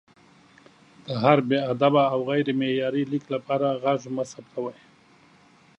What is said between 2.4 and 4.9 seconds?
معیاري لیک لپاره غږ مه ثبتوئ!